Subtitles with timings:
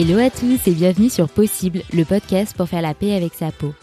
[0.00, 3.50] Hello à tous et bienvenue sur Possible, le podcast pour faire la paix avec sa
[3.50, 3.74] peau.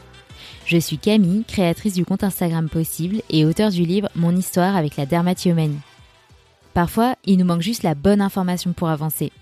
[0.65, 4.95] Je suis Camille, créatrice du compte Instagram Possible et auteur du livre Mon histoire avec
[4.95, 5.81] la dermatillomanie.
[6.73, 9.33] Parfois, il nous manque juste la bonne information pour avancer.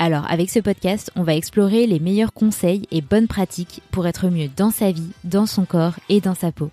[0.00, 4.28] Alors, avec ce podcast, on va explorer les meilleurs conseils et bonnes pratiques pour être
[4.28, 6.72] mieux dans sa vie, dans son corps et dans sa peau.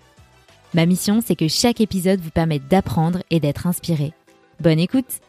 [0.74, 4.14] Ma mission, c'est que chaque épisode vous permette d'apprendre et d'être inspiré.
[4.58, 5.20] Bonne écoute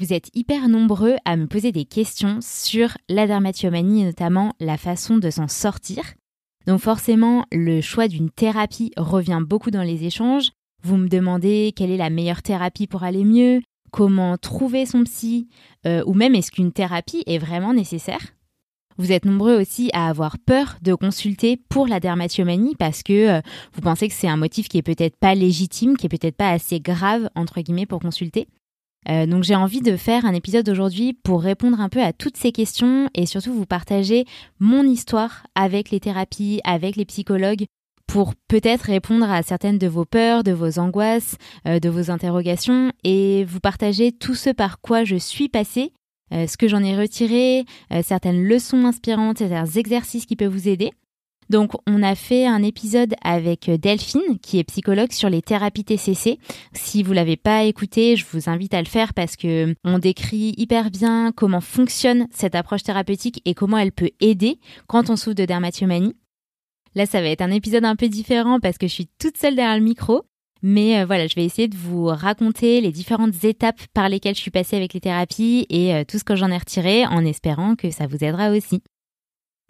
[0.00, 4.76] Vous êtes hyper nombreux à me poser des questions sur la dermatillomanie et notamment la
[4.76, 6.04] façon de s'en sortir.
[6.68, 10.52] Donc forcément, le choix d'une thérapie revient beaucoup dans les échanges.
[10.84, 15.48] Vous me demandez quelle est la meilleure thérapie pour aller mieux, comment trouver son psy,
[15.84, 18.24] euh, ou même est-ce qu'une thérapie est vraiment nécessaire.
[18.98, 23.40] Vous êtes nombreux aussi à avoir peur de consulter pour la dermatillomanie parce que euh,
[23.72, 26.50] vous pensez que c'est un motif qui est peut-être pas légitime, qui est peut-être pas
[26.50, 28.46] assez grave entre guillemets pour consulter.
[29.10, 32.36] Euh, donc j'ai envie de faire un épisode aujourd'hui pour répondre un peu à toutes
[32.36, 34.26] ces questions et surtout vous partager
[34.58, 37.64] mon histoire avec les thérapies, avec les psychologues
[38.06, 41.36] pour peut-être répondre à certaines de vos peurs, de vos angoisses,
[41.66, 45.92] euh, de vos interrogations et vous partager tout ce par quoi je suis passée,
[46.32, 47.64] euh, ce que j'en ai retiré,
[48.02, 50.90] certaines leçons inspirantes, certains exercices qui peuvent vous aider.
[51.50, 56.38] Donc, on a fait un épisode avec Delphine, qui est psychologue sur les thérapies TCC.
[56.74, 60.54] Si vous l'avez pas écouté, je vous invite à le faire parce que on décrit
[60.58, 65.36] hyper bien comment fonctionne cette approche thérapeutique et comment elle peut aider quand on souffre
[65.36, 66.14] de dermatillomanie.
[66.94, 69.54] Là, ça va être un épisode un peu différent parce que je suis toute seule
[69.54, 70.24] derrière le micro.
[70.62, 74.40] Mais euh, voilà, je vais essayer de vous raconter les différentes étapes par lesquelles je
[74.40, 77.76] suis passée avec les thérapies et euh, tout ce que j'en ai retiré en espérant
[77.76, 78.82] que ça vous aidera aussi.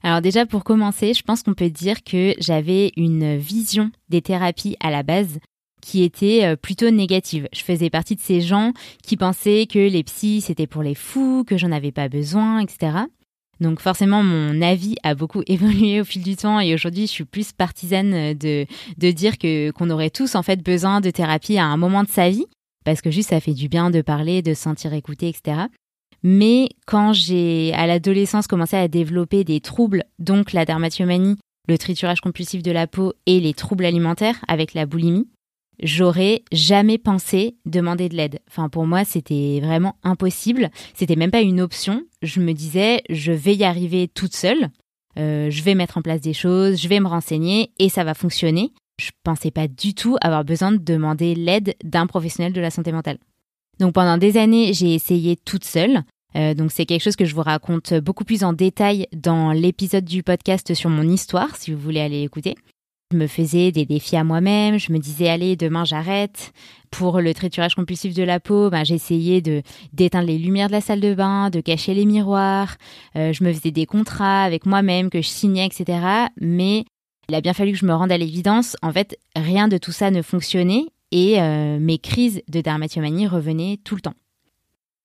[0.02, 4.76] Alors déjà pour commencer, je pense qu'on peut dire que j'avais une vision des thérapies
[4.80, 5.38] à la base
[5.80, 7.48] qui était euh, plutôt négative.
[7.52, 8.72] Je faisais partie de ces gens
[9.02, 12.92] qui pensaient que les psys c'était pour les fous, que j'en avais pas besoin, etc.
[13.60, 17.24] Donc forcément, mon avis a beaucoup évolué au fil du temps et aujourd'hui, je suis
[17.24, 18.66] plus partisane de,
[18.98, 22.08] de dire que qu'on aurait tous en fait besoin de thérapie à un moment de
[22.08, 22.46] sa vie
[22.84, 25.66] parce que juste ça fait du bien de parler, de se sentir écouté, etc.
[26.22, 31.36] Mais quand j'ai, à l'adolescence, commencé à développer des troubles, donc la dermatillomanie,
[31.68, 35.28] le triturage compulsif de la peau et les troubles alimentaires avec la boulimie,
[35.82, 38.40] j'aurais jamais pensé demander de l'aide.
[38.48, 40.70] Enfin, pour moi, c'était vraiment impossible.
[40.94, 42.02] C'était même pas une option.
[42.22, 44.70] Je me disais, je vais y arriver toute seule.
[45.18, 48.14] Euh, je vais mettre en place des choses, je vais me renseigner et ça va
[48.14, 48.72] fonctionner.
[49.00, 52.92] Je pensais pas du tout avoir besoin de demander l'aide d'un professionnel de la santé
[52.92, 53.18] mentale.
[53.78, 56.02] Donc pendant des années, j'ai essayé toute seule.
[56.36, 60.04] Euh, donc c'est quelque chose que je vous raconte beaucoup plus en détail dans l'épisode
[60.04, 62.54] du podcast sur mon histoire, si vous voulez aller écouter.
[63.10, 66.52] Je me faisais des défis à moi-même, je me disais allez demain j'arrête.
[66.90, 69.62] Pour le triturage compulsif de la peau, ben, j'essayais de
[69.94, 72.76] d'éteindre les lumières de la salle de bain, de cacher les miroirs.
[73.16, 76.00] Euh, je me faisais des contrats avec moi-même que je signais, etc.
[76.38, 76.84] Mais
[77.30, 78.76] il a bien fallu que je me rende à l'évidence.
[78.82, 83.78] En fait, rien de tout ça ne fonctionnait et euh, mes crises de dermatillomanie revenaient
[83.82, 84.14] tout le temps.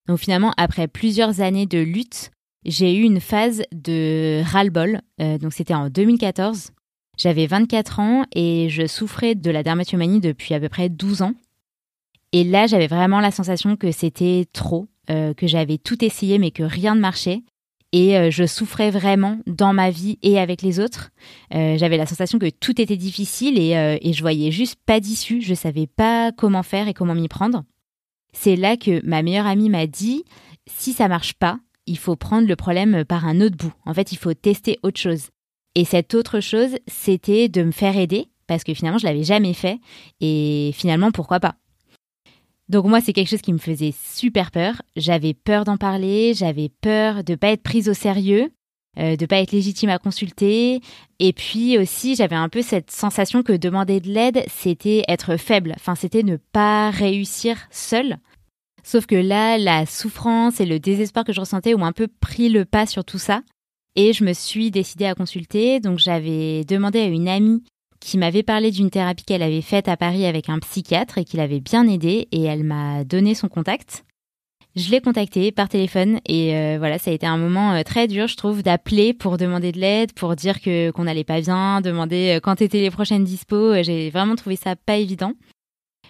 [0.08, 2.32] Donc finalement, après plusieurs années de lutte,
[2.66, 5.02] j'ai eu une phase de ras-le-bol.
[5.22, 6.72] Euh, donc c'était en 2014.
[7.18, 11.34] J'avais 24 ans et je souffrais de la dermatillomanie depuis à peu près 12 ans.
[12.32, 16.52] Et là, j'avais vraiment la sensation que c'était trop, euh, que j'avais tout essayé mais
[16.52, 17.44] que rien ne marchait
[17.94, 21.12] et euh, je souffrais vraiment dans ma vie et avec les autres.
[21.54, 25.00] Euh, j'avais la sensation que tout était difficile et, euh, et je voyais juste pas
[25.00, 25.42] d'issue.
[25.42, 27.64] Je savais pas comment faire et comment m'y prendre.
[28.34, 30.24] C'est là que ma meilleure amie m'a dit
[30.68, 33.74] si ça marche pas, il faut prendre le problème par un autre bout.
[33.86, 35.30] En fait, il faut tester autre chose.
[35.76, 39.54] Et cette autre chose, c'était de me faire aider parce que finalement, je l'avais jamais
[39.54, 39.80] fait
[40.20, 41.56] et finalement, pourquoi pas?
[42.70, 44.82] Donc moi, c'est quelque chose qui me faisait super peur.
[44.96, 48.52] J'avais peur d'en parler, j'avais peur de pas être prise au sérieux,
[48.98, 50.80] euh, de pas être légitime à consulter.
[51.20, 55.74] Et puis aussi, j'avais un peu cette sensation que demander de l'aide, c'était être faible.
[55.76, 58.18] Enfin, c'était ne pas réussir seule.
[58.84, 62.50] Sauf que là, la souffrance et le désespoir que je ressentais ont un peu pris
[62.50, 63.42] le pas sur tout ça.
[63.96, 65.80] Et je me suis décidée à consulter.
[65.82, 67.64] Donc j'avais demandé à une amie
[68.04, 71.38] qui m'avait parlé d'une thérapie qu'elle avait faite à Paris avec un psychiatre et qui
[71.38, 74.04] l'avait bien aidée et elle m'a donné son contact.
[74.76, 78.08] Je l'ai contacté par téléphone et euh, voilà, ça a été un moment euh, très
[78.08, 81.80] dur, je trouve, d'appeler pour demander de l'aide, pour dire que qu'on n'allait pas bien,
[81.80, 83.84] demander euh, quand étaient les prochaines dispos.
[83.84, 85.34] J'ai vraiment trouvé ça pas évident.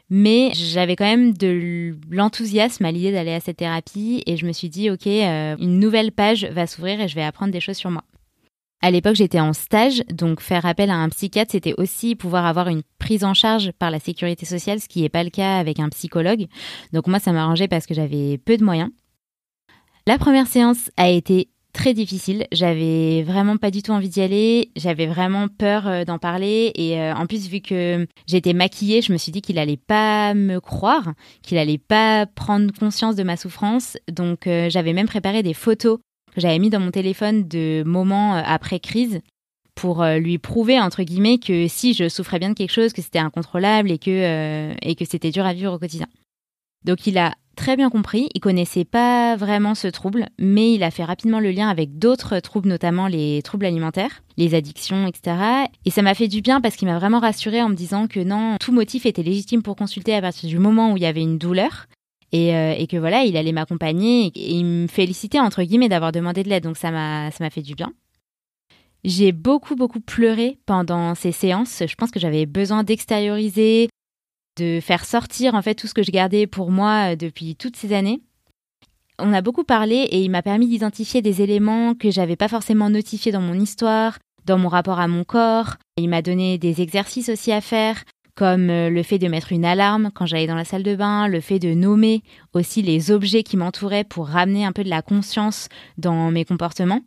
[0.09, 4.51] Mais j'avais quand même de l'enthousiasme à l'idée d'aller à cette thérapie et je me
[4.51, 7.89] suis dit, ok, une nouvelle page va s'ouvrir et je vais apprendre des choses sur
[7.89, 8.03] moi.
[8.83, 12.67] À l'époque, j'étais en stage, donc faire appel à un psychiatre, c'était aussi pouvoir avoir
[12.67, 15.79] une prise en charge par la sécurité sociale, ce qui n'est pas le cas avec
[15.79, 16.47] un psychologue.
[16.91, 18.89] Donc moi, ça m'arrangeait parce que j'avais peu de moyens.
[20.05, 22.45] La première séance a été très difficile.
[22.51, 24.71] J'avais vraiment pas du tout envie d'y aller.
[24.75, 26.73] J'avais vraiment peur euh, d'en parler.
[26.75, 30.33] Et euh, en plus, vu que j'étais maquillée, je me suis dit qu'il allait pas
[30.33, 33.97] me croire, qu'il allait pas prendre conscience de ma souffrance.
[34.11, 35.99] Donc, euh, j'avais même préparé des photos
[36.33, 39.21] que j'avais mis dans mon téléphone de moments après crise
[39.75, 43.19] pour lui prouver entre guillemets que si je souffrais bien de quelque chose, que c'était
[43.19, 46.07] incontrôlable et que et que c'était dur à vivre au quotidien.
[46.85, 48.29] Donc il a très bien compris.
[48.33, 52.39] Il connaissait pas vraiment ce trouble, mais il a fait rapidement le lien avec d'autres
[52.39, 55.67] troubles, notamment les troubles alimentaires, les addictions, etc.
[55.85, 58.19] Et ça m'a fait du bien parce qu'il m'a vraiment rassuré en me disant que
[58.19, 61.21] non, tout motif était légitime pour consulter à partir du moment où il y avait
[61.21, 61.87] une douleur.
[62.33, 66.43] Et, euh, que voilà, il allait m'accompagner et, il me félicitait entre guillemets d'avoir demandé
[66.43, 66.63] de l'aide.
[66.63, 67.93] Donc ça m'a ça m'a fait du bien.
[69.03, 71.83] J'ai beaucoup beaucoup pleuré pendant ces séances.
[71.87, 73.87] Je pense que j'avais besoin d'extérioriser,
[74.57, 77.77] de faire sortir en fait tout ce que je gardais pour moi euh, depuis toutes
[77.77, 78.21] ces années.
[79.19, 82.89] On a beaucoup parlé et il m'a permis d'identifier des éléments que j'avais pas forcément
[82.89, 85.75] notifiés dans mon histoire, dans mon rapport à mon corps.
[85.97, 88.03] Il m'a donné des exercices aussi à faire,
[88.35, 91.27] comme euh, le fait de mettre une alarme quand j'allais dans la salle de bain,
[91.27, 95.01] le fait de nommer aussi les objets qui m'entouraient pour ramener un peu de la
[95.01, 97.01] conscience dans mes comportements.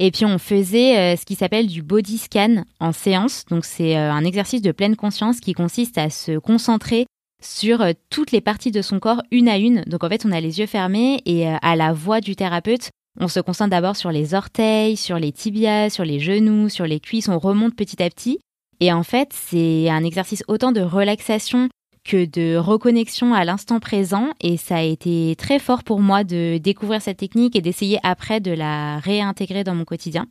[0.00, 3.44] Et puis on faisait euh, ce qui s'appelle du body scan en séance.
[3.46, 7.06] Donc c'est euh, un exercice de pleine conscience qui consiste à se concentrer
[7.42, 9.82] sur toutes les parties de son corps une à une.
[9.86, 12.90] Donc en fait on a les yeux fermés et à la voix du thérapeute,
[13.20, 17.00] on se concentre d'abord sur les orteils, sur les tibias, sur les genoux, sur les
[17.00, 18.38] cuisses, on remonte petit à petit.
[18.80, 21.68] Et en fait c'est un exercice autant de relaxation
[22.04, 26.58] que de reconnexion à l'instant présent et ça a été très fort pour moi de
[26.58, 30.26] découvrir cette technique et d'essayer après de la réintégrer dans mon quotidien.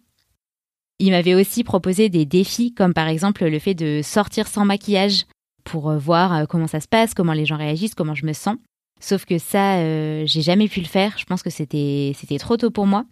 [1.00, 5.25] Il m'avait aussi proposé des défis comme par exemple le fait de sortir sans maquillage
[5.63, 8.57] pour voir euh, comment ça se passe, comment les gens réagissent, comment je me sens.
[9.00, 11.18] Sauf que ça, euh, j'ai jamais pu le faire.
[11.18, 13.06] Je pense que c'était trop tôt pour moi.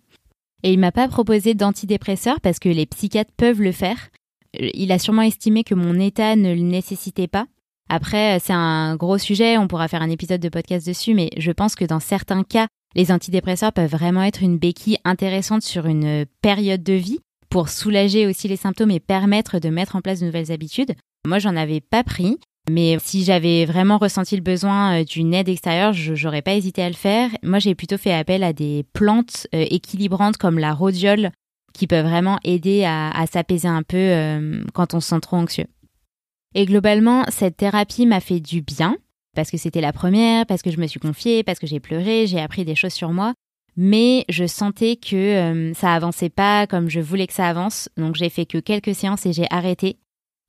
[0.63, 4.09] Et il m'a pas proposé d'antidépresseurs parce que les psychiatres peuvent le faire.
[4.53, 7.45] Il a sûrement estimé que mon état ne le nécessitait pas.
[7.89, 11.51] Après, c'est un gros sujet, on pourra faire un épisode de podcast dessus, mais je
[11.51, 16.25] pense que dans certains cas, les antidépresseurs peuvent vraiment être une béquille intéressante sur une
[16.41, 17.19] période de vie
[17.49, 20.93] pour soulager aussi les symptômes et permettre de mettre en place de nouvelles habitudes.
[21.27, 22.37] Moi, j'en avais pas pris,
[22.69, 26.89] mais si j'avais vraiment ressenti le besoin euh, d'une aide extérieure, j'aurais pas hésité à
[26.89, 27.29] le faire.
[27.43, 31.31] Moi, j'ai plutôt fait appel à des plantes euh, équilibrantes comme la rhodiole
[31.73, 35.67] qui peuvent vraiment aider à, s'apaiser un peu euh, quand on se sent trop anxieux.
[36.53, 38.97] Et globalement, cette thérapie m'a fait du bien,
[39.35, 42.27] parce que c'était la première, parce que je me suis confiée, parce que j'ai pleuré,
[42.27, 43.33] j'ai appris des choses sur moi.
[43.77, 48.15] Mais je sentais que euh, ça avançait pas comme je voulais que ça avance, donc
[48.15, 49.97] j'ai fait que quelques séances et j'ai arrêté.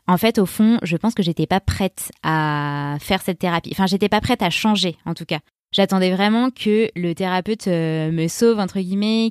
[0.09, 3.71] En fait, au fond, je pense que j'étais pas prête à faire cette thérapie.
[3.73, 5.39] Enfin, j'étais pas prête à changer, en tout cas.
[5.71, 9.31] J'attendais vraiment que le thérapeute euh, me sauve, entre guillemets,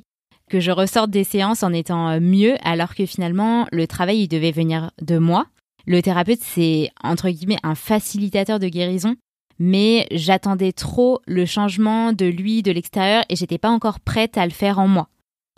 [0.52, 4.28] que je ressorte des séances en étant euh, mieux, alors que finalement, le travail, il
[4.28, 5.46] devait venir de moi.
[5.86, 9.16] Le thérapeute, c'est entre guillemets un facilitateur de guérison,
[9.58, 14.44] mais j'attendais trop le changement de lui, de l'extérieur, et j'étais pas encore prête à
[14.44, 15.08] le faire en moi.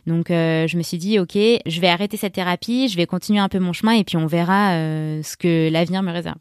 [0.06, 3.40] Donc euh, je me suis dit, ok, je vais arrêter cette thérapie, je vais continuer
[3.40, 6.38] un peu mon chemin, et puis on verra euh, ce que l'avenir me réserve.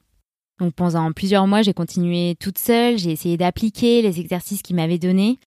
[0.59, 4.99] Donc pendant plusieurs mois, j'ai continué toute seule, j'ai essayé d'appliquer les exercices qu'il m'avait
[4.99, 5.39] donnés,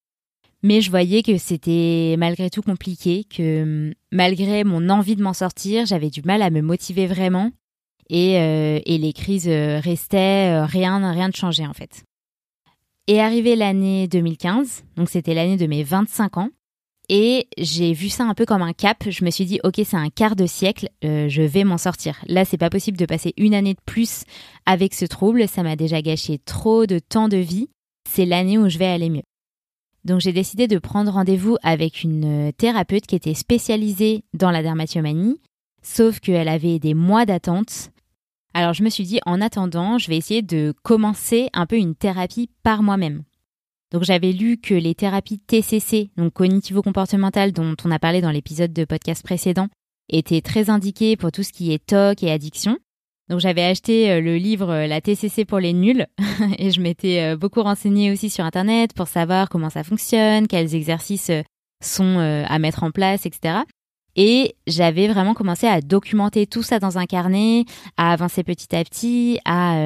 [0.63, 5.87] mais je voyais que c'était malgré tout compliqué, que malgré mon envie de m'en sortir,
[5.87, 7.53] j'avais du mal à me motiver vraiment,
[8.09, 12.05] et, euh, et les crises euh, restaient, euh, rien, rien de changé en fait.
[13.09, 16.51] Et arrivé l'année 2015, donc c'était l'année de mes 25 ans,
[17.09, 19.05] et j'ai vu ça un peu comme un cap.
[19.09, 22.19] Je me suis dit, ok, c'est un quart de siècle, je vais m'en sortir.
[22.27, 24.25] Là, c'est pas possible de passer une année de plus
[24.65, 25.47] avec ce trouble.
[25.47, 27.69] Ça m'a déjà gâché trop de temps de vie.
[28.11, 29.23] C'est l'année où je vais aller mieux.
[30.07, 35.41] Donc j'ai décidé de prendre rendez-vous avec une thérapeute qui était spécialisée dans la dermatomanie,
[35.83, 37.91] sauf qu'elle avait des mois d'attente
[38.57, 41.95] alors je me suis dit, en attendant, je vais essayer de commencer un peu une
[41.95, 43.23] thérapie par moi-même.
[43.93, 48.73] Donc j'avais lu que les thérapies TCC, donc cognitivo-comportementales dont on a parlé dans l'épisode
[48.73, 49.69] de podcast précédent,
[50.09, 52.79] étaient très indiquées pour tout ce qui est TOC et addiction.
[53.28, 56.06] Donc j'avais acheté euh, le livre euh, La TCC pour les nuls
[56.59, 60.75] et je m'étais euh, beaucoup renseignée aussi sur Internet pour savoir comment ça fonctionne, quels
[60.75, 61.33] exercices
[61.83, 63.59] sont à mettre en place, etc.
[64.16, 67.66] Et j'avais vraiment commencé à documenter tout ça dans un carnet,
[67.99, 69.76] à avancer petit à petit, à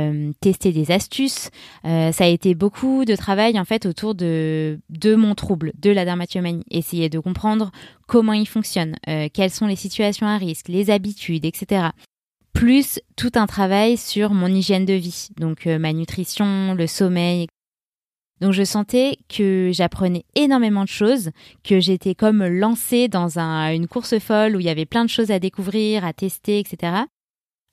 [0.40, 1.50] tester des astuces.
[1.82, 6.04] Ça a été beaucoup de travail en fait autour de, de mon trouble, de la
[6.04, 6.62] dermatillomanie.
[6.70, 7.72] Essayer de comprendre
[8.06, 8.94] comment il fonctionne,
[9.34, 11.88] quelles sont les situations à risque, les habitudes, etc.
[12.52, 17.46] Plus tout un travail sur mon hygiène de vie, donc ma nutrition, le sommeil,
[18.40, 21.30] donc je sentais que j'apprenais énormément de choses,
[21.62, 25.30] que j'étais comme lancée dans une course folle où il y avait plein de choses
[25.30, 27.04] à découvrir, à tester, etc.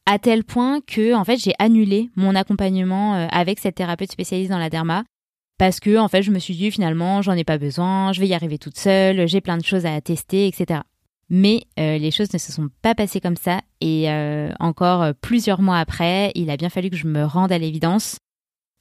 [0.05, 4.51] À tel point que en fait j'ai annulé mon accompagnement euh, avec cette thérapeute spécialiste
[4.51, 5.03] dans la derma
[5.57, 8.27] parce que en fait je me suis dit finalement j'en ai pas besoin, je vais
[8.27, 10.81] y arriver toute seule, j'ai plein de choses à tester, etc.
[11.29, 13.61] Mais euh, les choses ne se sont pas passées comme ça.
[13.81, 17.57] Et euh, encore plusieurs mois après, il a bien fallu que je me rende à
[17.57, 18.17] l'évidence.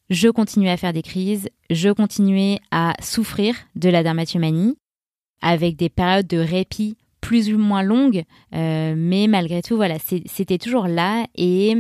[0.09, 4.77] Je continuais à faire des crises, je continuais à souffrir de la dermatomanie
[5.43, 8.23] avec des périodes de répit plus ou moins longues,
[8.55, 11.27] euh, mais malgré tout, voilà, c'était toujours là.
[11.35, 11.75] Et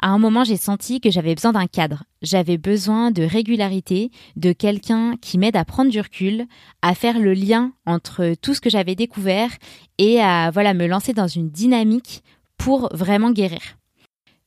[0.00, 2.04] à un moment, j'ai senti que j'avais besoin d'un cadre.
[2.22, 6.46] J'avais besoin de régularité, de quelqu'un qui m'aide à prendre du recul,
[6.82, 9.50] à faire le lien entre tout ce que j'avais découvert
[9.98, 12.22] et à voilà me lancer dans une dynamique
[12.56, 13.60] pour vraiment guérir.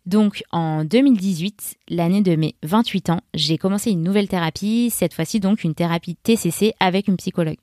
[0.05, 5.39] Donc en 2018, l'année de mes 28 ans, j'ai commencé une nouvelle thérapie, cette fois-ci
[5.39, 7.57] donc une thérapie TCC avec une psychologue.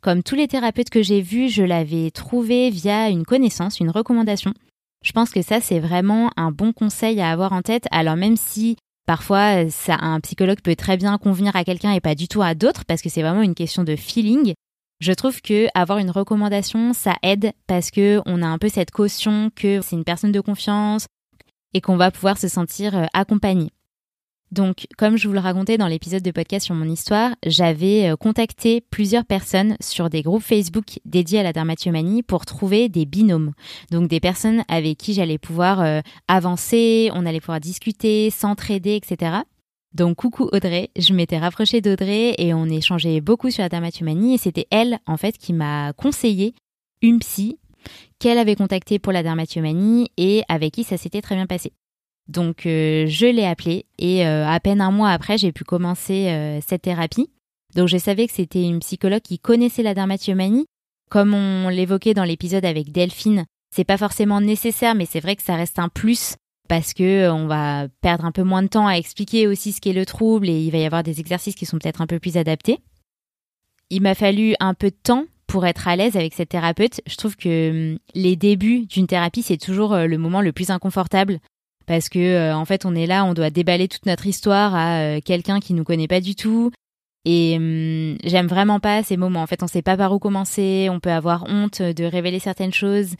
[0.00, 4.52] Comme tous les thérapeutes que j'ai vus, je l'avais trouvé via une connaissance, une recommandation.
[5.02, 8.36] Je pense que ça c'est vraiment un bon conseil à avoir en tête, alors même
[8.36, 12.42] si parfois ça, un psychologue peut très bien convenir à quelqu'un et pas du tout
[12.42, 14.54] à d'autres, parce que c'est vraiment une question de feeling.
[15.00, 18.92] Je trouve que avoir une recommandation, ça aide parce que on a un peu cette
[18.92, 21.06] caution que c'est une personne de confiance,
[21.74, 23.70] et qu'on va pouvoir se sentir euh, accompagné.
[24.52, 28.16] Donc, comme je vous le racontais dans l'épisode de podcast sur mon histoire, j'avais euh,
[28.16, 33.52] contacté plusieurs personnes sur des groupes Facebook dédiés à la dermatillomanie pour trouver des binômes.
[33.90, 39.36] Donc, des personnes avec qui j'allais pouvoir euh, avancer, on allait pouvoir discuter, s'entraider, etc.
[39.94, 44.38] Donc, coucou Audrey, je m'étais rapprochée d'Audrey et on échangeait beaucoup sur la dermatillomanie et
[44.38, 46.54] c'était elle, en fait, qui m'a conseillé
[47.00, 47.58] une psy
[48.18, 51.72] qu'elle avait contacté pour la dermatillomanie et avec qui ça s'était très bien passé.
[52.28, 56.28] Donc euh, je l'ai appelée et euh, à peine un mois après, j'ai pu commencer
[56.28, 57.30] euh, cette thérapie.
[57.74, 60.66] Donc je savais que c'était une psychologue qui connaissait la dermatillomanie.
[61.10, 65.42] Comme on l'évoquait dans l'épisode avec Delphine, c'est pas forcément nécessaire, mais c'est vrai que
[65.42, 66.36] ça reste un plus
[66.68, 69.92] parce que on va perdre un peu moins de temps à expliquer aussi ce qu'est
[69.92, 72.36] le trouble et il va y avoir des exercices qui sont peut-être un peu plus
[72.36, 72.78] adaptés.
[73.90, 77.02] Il m'a fallu un peu de temps pour être à l'aise avec cette thérapeute.
[77.06, 80.70] Je trouve que hum, les débuts d'une thérapie, c'est toujours euh, le moment le plus
[80.70, 81.40] inconfortable
[81.86, 85.00] parce que euh, en fait, on est là, on doit déballer toute notre histoire à
[85.00, 86.70] euh, quelqu'un qui nous connaît pas du tout.
[87.24, 89.42] Et hum, j'aime vraiment pas ces moments.
[89.42, 92.72] En fait, on sait pas par où commencer, on peut avoir honte de révéler certaines
[92.72, 93.14] choses.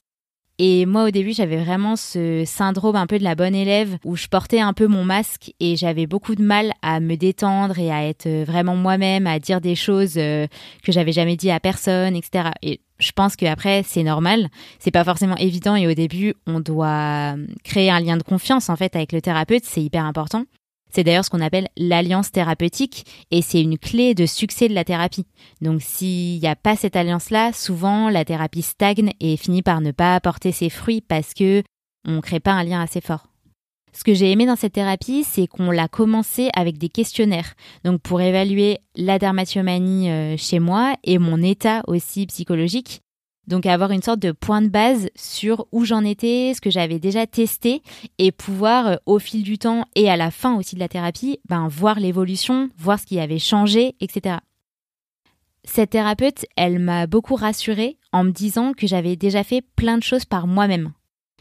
[0.65, 4.15] Et moi, au début, j'avais vraiment ce syndrome un peu de la bonne élève où
[4.15, 7.91] je portais un peu mon masque et j'avais beaucoup de mal à me détendre et
[7.91, 10.47] à être vraiment moi-même, à dire des choses euh,
[10.85, 12.51] que j'avais jamais dit à personne, etc.
[12.63, 14.51] Et je pense qu'après, c'est normal.
[14.79, 18.77] C'est pas forcément évident et au début, on doit créer un lien de confiance, en
[18.77, 19.65] fait, avec le thérapeute.
[19.65, 20.45] C'est hyper important.
[20.93, 24.85] C'est d'ailleurs ce qu'on appelle l'alliance thérapeutique et c'est une clé de succès de la
[24.85, 25.27] thérapie.
[25.63, 29.91] Donc s'il n'y a pas cette alliance-là, souvent la thérapie stagne et finit par ne
[29.91, 31.63] pas apporter ses fruits parce que
[32.07, 33.29] on crée pas un lien assez fort.
[33.95, 37.55] Ce que j'ai aimé dans cette thérapie, c'est qu'on l'a commencé avec des questionnaires.
[37.85, 43.01] Donc pour évaluer la dermatillomanie euh, chez moi et mon état aussi psychologique.
[43.47, 46.99] Donc avoir une sorte de point de base sur où j'en étais, ce que j'avais
[46.99, 47.83] déjà testé
[48.19, 51.41] et pouvoir euh, au fil du temps et à la fin aussi de la thérapie,
[51.49, 54.37] ben voir l'évolution, voir ce qui avait changé, etc.
[55.65, 60.03] Cette thérapeute, elle m'a beaucoup rassurée en me disant que j'avais déjà fait plein de
[60.03, 60.93] choses par moi-même.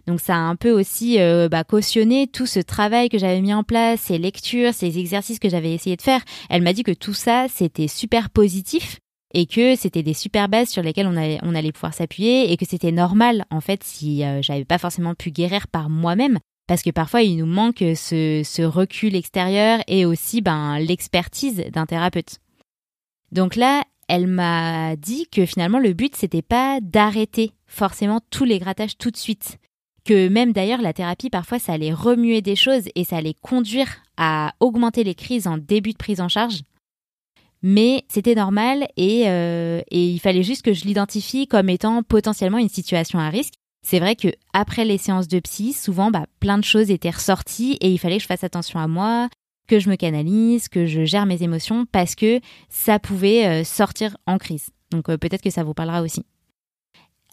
[0.08, 3.53] Donc ça a un peu aussi euh, bah, cautionné tout ce travail que j'avais mis
[3.53, 6.22] en place, ces lectures, ces exercices que j'avais essayé de faire.
[6.50, 9.00] Elle m'a dit que tout ça, c'était super positif
[9.33, 11.15] et que c'était des super bases sur lesquelles on
[11.55, 15.31] allait, pouvoir s'appuyer et que c'était normal en fait si euh, j'avais pas forcément pu
[15.31, 16.39] guérir par moi-même.
[16.67, 21.85] Parce que parfois il nous manque ce, ce recul extérieur et aussi ben l'expertise d'un
[21.85, 22.39] thérapeute.
[23.31, 28.59] Donc là, elle m'a dit que finalement le but c'était pas d'arrêter forcément tous les
[28.59, 29.57] grattages tout de suite,
[30.03, 33.88] que même d'ailleurs la thérapie parfois ça allait remuer des choses et ça allait conduire
[34.17, 36.61] à augmenter les crises en début de prise en charge
[37.63, 42.70] mais c'était normal euh, et, il fallait juste que je l'identifie comme étant potentiellement une
[42.70, 43.53] situation à risque.
[43.84, 47.77] C'est vrai que après les séances de psy, souvent, bah, plein de choses étaient ressorties
[47.82, 49.27] et il fallait que je fasse attention à moi,
[49.68, 54.18] que je me canalise, que je gère mes émotions parce que ça pouvait euh, sortir
[54.27, 54.70] en crise.
[54.91, 56.25] Donc euh, peut-être que ça vous parlera aussi.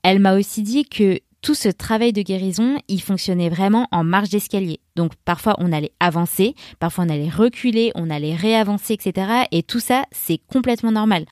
[0.03, 4.29] Elle m'a aussi dit que tout ce travail de guérison, il fonctionnait vraiment en marche
[4.29, 4.81] d'escalier.
[4.97, 9.47] Donc parfois on allait avancer, parfois on allait reculer, on allait réavancer, etc.
[9.51, 11.25] Et tout ça, c'est complètement normal.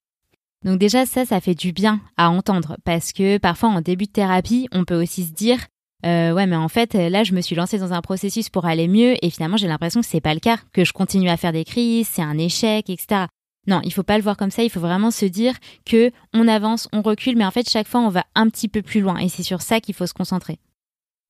[0.65, 4.11] Donc déjà ça, ça fait du bien à entendre parce que parfois en début de
[4.11, 5.59] thérapie, on peut aussi se dire
[6.07, 8.89] euh, ouais mais en fait là je me suis lancée dans un processus pour aller
[8.89, 11.53] mieux et finalement j'ai l'impression que c'est pas le cas, que je continue à faire
[11.53, 13.27] des crises, c'est un échec, etc.
[13.67, 15.55] Non, il faut pas le voir comme ça, il faut vraiment se dire
[15.85, 18.83] que on avance, on recule, mais en fait chaque fois on va un petit peu
[18.83, 19.19] plus loin.
[19.19, 20.59] Et c'est sur ça qu'il faut se concentrer.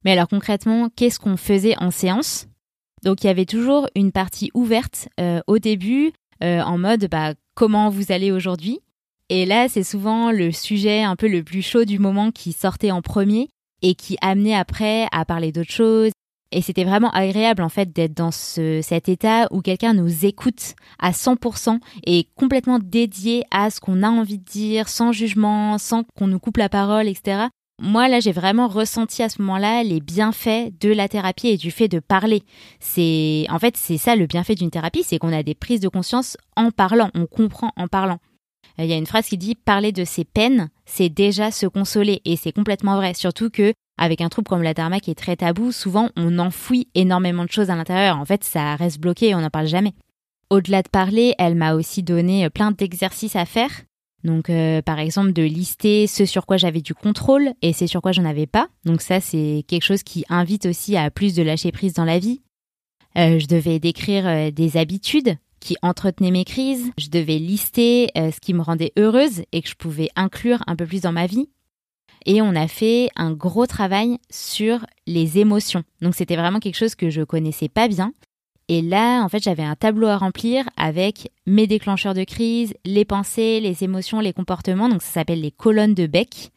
[0.05, 2.47] Mais alors concrètement, qu'est-ce qu'on faisait en séance?
[3.05, 6.13] Donc il y avait toujours une partie ouverte euh, au début,
[6.43, 8.81] euh, en mode bah comment vous allez aujourd'hui?
[9.31, 12.91] Et là c'est souvent le sujet un peu le plus chaud du moment qui sortait
[12.91, 13.49] en premier
[13.83, 16.13] et qui amenait après à parler d'autres choses,
[16.53, 20.75] et c'était vraiment agréable en fait d'être dans ce, cet état où quelqu'un nous écoute
[20.99, 26.05] à 100% et complètement dédié à ce qu'on a envie de dire, sans jugement, sans
[26.17, 27.47] qu'on nous coupe la parole, etc.
[27.79, 31.71] Moi, là, j'ai vraiment ressenti à ce moment-là les bienfaits de la thérapie et du
[31.71, 32.43] fait de parler.
[32.81, 35.89] C'est, en fait, c'est ça le bienfait d'une thérapie, c'est qu'on a des prises de
[35.89, 38.19] conscience en parlant, on comprend en parlant.
[38.79, 42.23] Il y a une phrase qui dit parler de ses peines, c'est déjà se consoler
[42.25, 43.13] et c'est complètement vrai.
[43.15, 46.89] Surtout que avec un trouble comme la dharma qui est très tabou, souvent on enfouit
[46.95, 48.19] énormément de choses à l'intérieur.
[48.19, 49.95] En fait, ça reste bloqué et on n'en parle jamais.
[50.49, 53.71] Au-delà de parler, elle m'a aussi donné euh, plein d'exercices à faire.
[54.23, 58.01] Donc, euh, par exemple, de lister ce sur quoi j'avais du contrôle et ce sur
[58.01, 58.69] quoi j'en avais pas.
[58.85, 62.19] Donc ça, c'est quelque chose qui invite aussi à plus de lâcher prise dans la
[62.19, 62.43] vie.
[63.19, 66.91] Euh, je devais décrire des habitudes qui entretenaient mes crises.
[66.99, 70.87] Je devais lister ce qui me rendait heureuse et que je pouvais inclure un peu
[70.87, 71.49] plus dans ma vie
[72.27, 75.85] et on a fait un gros travail sur les émotions.
[76.03, 78.13] Donc c'était vraiment quelque chose que je connaissais pas bien.
[78.69, 83.05] Et là, en fait, j'avais un tableau à remplir avec mes déclencheurs de crise, les
[83.05, 84.89] pensées, les émotions, les comportements.
[84.89, 86.51] Donc ça s'appelle les colonnes de Beck.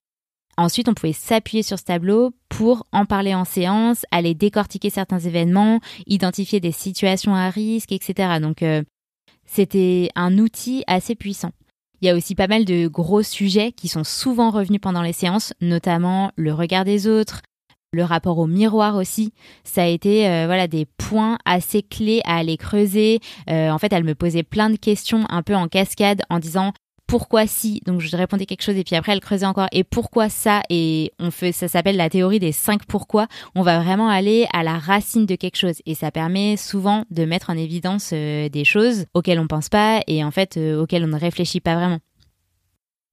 [0.59, 5.19] Ensuite, on pouvait s'appuyer sur ce tableau pour en parler en séance, aller décortiquer certains
[5.19, 8.39] événements, identifier des situations à risque, etc.
[8.41, 8.83] Donc, euh,
[9.45, 11.51] c'était un outil assez puissant.
[12.01, 15.13] Il y a aussi pas mal de gros sujets qui sont souvent revenus pendant les
[15.13, 17.41] séances, notamment le regard des autres,
[17.93, 19.31] le rapport au miroir aussi.
[19.63, 23.21] Ça a été euh, voilà des points assez clés à aller creuser.
[23.49, 26.73] Euh, en fait, elle me posait plein de questions un peu en cascade en disant
[27.09, 27.81] pourquoi si.
[27.87, 29.67] Donc je répondais quelque chose et puis après elle creusait encore.
[29.71, 30.61] Et pourquoi ça?
[30.69, 33.27] Et on fait ça s'appelle la théorie des cinq pourquoi.
[33.55, 35.81] On va vraiment aller à la racine de quelque chose.
[35.87, 40.01] Et ça permet souvent de mettre en évidence euh, des choses auxquelles on pense pas
[40.05, 41.97] et en fait euh, auxquelles on ne réfléchit pas vraiment.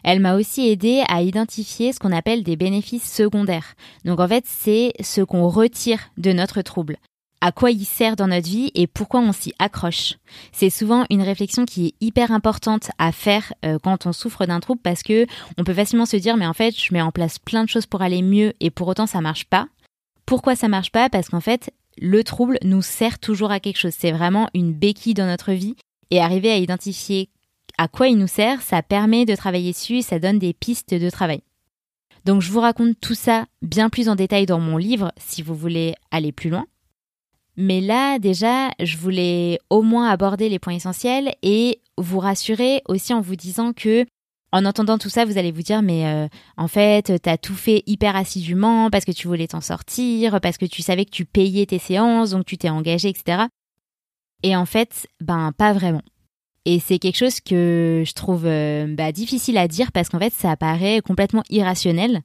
[0.05, 3.75] Elle m'a aussi aidé à identifier ce qu'on appelle des bénéfices secondaires.
[4.05, 6.99] Donc en fait, c'est ce qu'on retire de notre trouble
[7.41, 10.15] à quoi il sert dans notre vie et pourquoi on s'y accroche.
[10.53, 14.61] C'est souvent une réflexion qui est hyper importante à faire euh, quand on souffre d'un
[14.61, 15.27] trouble parce que
[15.59, 17.87] on peut facilement se dire mais en fait je mets en place plein de choses
[17.87, 19.69] pour aller mieux et pour autant ça marche pas.
[20.25, 21.09] Pourquoi ça marche pas?
[21.09, 23.95] Parce qu'en fait le trouble nous sert toujours à quelque chose.
[23.97, 25.77] C'est vraiment une béquille dans notre vie
[26.11, 27.31] et arriver à identifier
[27.79, 30.95] à quoi il nous sert, ça permet de travailler dessus et ça donne des pistes
[30.95, 31.43] de travail.
[32.25, 35.55] Donc je vous raconte tout ça bien plus en détail dans mon livre si vous
[35.55, 36.67] voulez aller plus loin.
[37.57, 43.15] Mais là, déjà, je voulais au moins aborder les points essentiels et vous rassurer aussi
[43.15, 44.05] en vous disant que
[44.53, 47.83] en entendant tout ça, vous allez vous dire mais euh, en fait, t'as tout fait
[47.87, 51.67] hyper assidûment parce que tu voulais t'en sortir, parce que tu savais que tu payais
[51.67, 53.45] tes séances, donc tu t'es engagé, etc.
[54.43, 56.03] Et en fait, ben pas vraiment.
[56.65, 60.33] Et c'est quelque chose que je trouve euh, bah, difficile à dire parce qu'en fait,
[60.33, 62.23] ça paraît complètement irrationnel.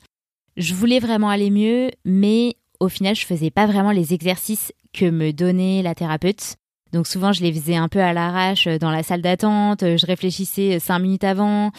[0.57, 5.05] Je voulais vraiment aller mieux, mais au final, je faisais pas vraiment les exercices que
[5.05, 6.55] me donnait la thérapeute.
[6.93, 9.83] Donc souvent, je les faisais un peu à l'arrache euh, dans la salle d'attente.
[9.83, 11.71] Euh, je réfléchissais euh, cinq minutes avant.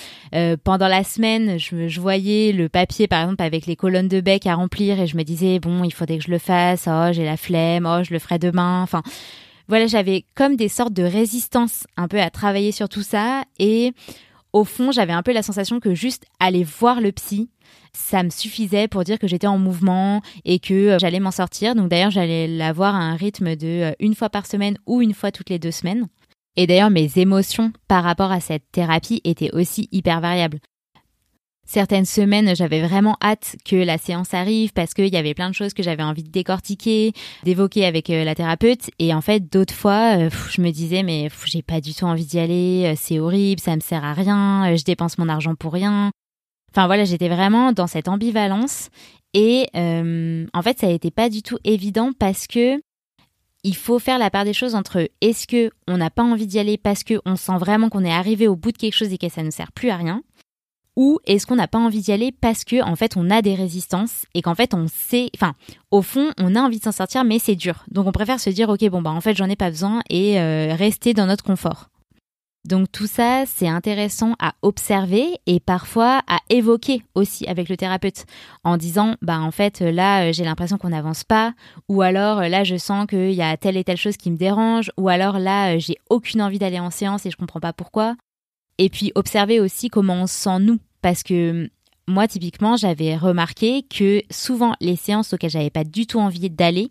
[0.65, 4.47] pendant la semaine, je, je, voyais le papier, par exemple, avec les colonnes de bec
[4.47, 6.89] à remplir, et je me disais bon, il faudrait que je le fasse.
[6.89, 7.85] Oh, j'ai la flemme.
[7.85, 8.81] Oh, je le ferai demain.
[8.83, 9.03] Enfin,
[9.69, 13.43] voilà, j'avais comme des sortes de résistance un peu à travailler sur tout ça.
[13.59, 13.93] Et
[14.53, 17.51] au fond, j'avais un peu la sensation que juste aller voir le psy,
[17.93, 21.75] ça me suffisait pour dire que j'étais en mouvement et que euh, j'allais m'en sortir.
[21.75, 25.15] Donc d'ailleurs, j'allais l'avoir à un rythme de euh, une fois par semaine ou une
[25.15, 26.09] fois toutes les deux semaines.
[26.57, 30.59] Et d'ailleurs, mes émotions par rapport à cette thérapie étaient aussi hyper variables.
[31.65, 35.55] Certaines semaines, j'avais vraiment hâte que la séance arrive parce qu'il y avait plein de
[35.55, 37.13] choses que j'avais envie de décortiquer,
[37.45, 38.91] d'évoquer avec euh, la thérapeute.
[38.99, 42.39] Et en fait, d'autres fois, je me disais, mais j'ai pas du tout envie d'y
[42.39, 46.11] aller, c'est horrible, ça me sert à rien, je dépense mon argent pour rien.
[46.75, 48.89] Enfin voilà, j'étais vraiment dans cette ambivalence
[49.35, 52.81] et euh, en fait, ça n'était pas du tout évident parce que
[53.65, 56.59] il faut faire la part des choses entre est-ce que on n'a pas envie d'y
[56.59, 59.19] aller parce que on sent vraiment qu'on est arrivé au bout de quelque chose et
[59.19, 60.23] que ça ne sert plus à rien,
[60.97, 63.55] ou est-ce qu'on n'a pas envie d'y aller parce que en fait on a des
[63.55, 65.55] résistances et qu'en fait on sait, enfin
[65.91, 67.85] au fond on a envie de s'en sortir mais c'est dur.
[67.91, 70.41] Donc on préfère se dire ok bon bah en fait j'en ai pas besoin et
[70.41, 71.89] euh, rester dans notre confort.
[72.65, 78.25] Donc tout ça, c'est intéressant à observer et parfois à évoquer aussi avec le thérapeute
[78.63, 81.55] en disant bah en fait là euh, j'ai l'impression qu'on n'avance pas
[81.89, 84.37] ou alors euh, là je sens qu'il y a telle et telle chose qui me
[84.37, 88.15] dérange ou alors là j'ai aucune envie d'aller en séance et je comprends pas pourquoi
[88.79, 90.79] et puis observer aussi comment on se sent nous.
[91.03, 91.71] Parce que
[92.09, 96.91] moi, typiquement, j'avais remarqué que souvent les séances auxquelles j'avais pas du tout envie d'aller,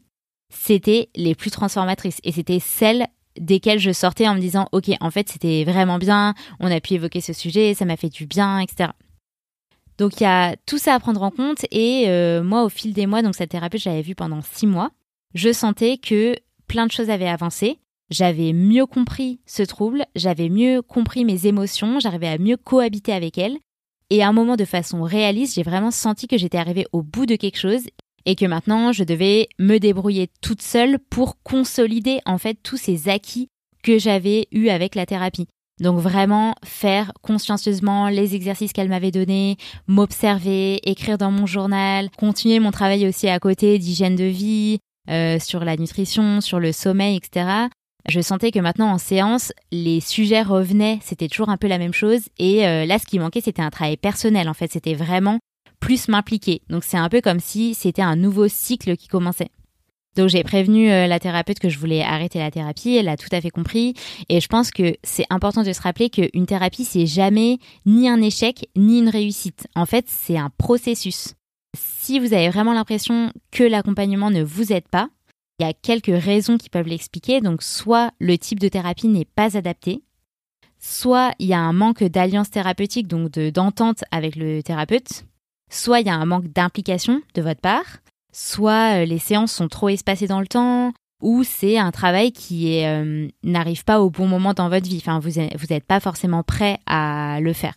[0.50, 2.20] c'était les plus transformatrices.
[2.24, 3.08] Et c'était celles
[3.40, 6.94] desquelles je sortais en me disant, OK, en fait, c'était vraiment bien, on a pu
[6.94, 8.92] évoquer ce sujet, ça m'a fait du bien, etc.
[9.98, 11.66] Donc il y a tout ça à prendre en compte.
[11.72, 14.92] Et euh, moi, au fil des mois, donc cette thérapeute, j'avais vue pendant six mois,
[15.34, 16.36] je sentais que
[16.68, 17.80] plein de choses avaient avancé
[18.12, 23.38] j'avais mieux compris ce trouble, j'avais mieux compris mes émotions, j'arrivais à mieux cohabiter avec
[23.38, 23.58] elles.
[24.10, 27.26] Et à un moment de façon réaliste, j'ai vraiment senti que j'étais arrivée au bout
[27.26, 27.86] de quelque chose
[28.26, 33.10] et que maintenant je devais me débrouiller toute seule pour consolider en fait tous ces
[33.10, 33.48] acquis
[33.84, 35.48] que j'avais eus avec la thérapie.
[35.80, 39.58] Donc vraiment faire consciencieusement les exercices qu'elle m'avait donnés,
[39.88, 44.78] m'observer, écrire dans mon journal, continuer mon travail aussi à côté d'hygiène de vie,
[45.10, 47.70] euh, sur la nutrition, sur le sommeil, etc.
[48.08, 51.94] Je sentais que maintenant en séance, les sujets revenaient, c'était toujours un peu la même
[51.94, 52.22] chose.
[52.38, 54.48] Et euh, là, ce qui manquait, c'était un travail personnel.
[54.50, 55.40] En fait, c'était vraiment
[55.82, 56.62] plus m'impliquer.
[56.70, 59.50] Donc c'est un peu comme si c'était un nouveau cycle qui commençait.
[60.16, 63.30] Donc j'ai prévenu euh, la thérapeute que je voulais arrêter la thérapie, elle a tout
[63.32, 63.94] à fait compris
[64.30, 68.22] et je pense que c'est important de se rappeler qu'une thérapie c'est jamais ni un
[68.22, 69.68] échec ni une réussite.
[69.76, 71.34] En fait, c'est un processus.
[71.78, 75.10] Si vous avez vraiment l'impression que l'accompagnement ne vous aide pas,
[75.60, 77.40] il y a quelques raisons qui peuvent l'expliquer.
[77.40, 80.02] Donc, soit le type de thérapie n'est pas adapté,
[80.80, 85.26] soit il y a un manque d'alliance thérapeutique, donc d'entente avec le thérapeute,
[85.72, 88.00] soit il y a un manque d'implication de votre part,
[88.32, 92.84] soit euh, les séances sont trop espacées dans le temps, ou c'est un travail qui
[92.84, 95.02] euh, n'arrive pas au bon moment dans votre vie.
[95.06, 97.76] Enfin, vous n'êtes pas forcément prêt à le faire.